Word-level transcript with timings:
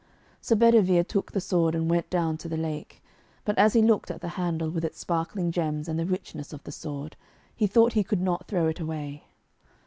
Sir 0.41 0.55
Bedivere 0.55 1.03
took 1.03 1.31
the 1.31 1.39
sword 1.39 1.75
and 1.75 1.87
went 1.87 2.09
down 2.09 2.35
to 2.39 2.49
the 2.49 2.57
lake. 2.57 3.03
But 3.45 3.59
as 3.59 3.73
he 3.73 3.83
looked 3.83 4.09
at 4.09 4.19
the 4.19 4.29
handle 4.29 4.71
with 4.71 4.83
its 4.83 4.97
sparkling 4.99 5.51
gems 5.51 5.87
and 5.87 5.99
the 5.99 6.07
richness 6.07 6.53
of 6.53 6.63
the 6.63 6.71
sword, 6.71 7.15
he 7.55 7.67
thought 7.67 7.93
he 7.93 8.03
could 8.03 8.19
not 8.19 8.47
throw 8.47 8.65
it 8.65 8.79
away. 8.79 9.25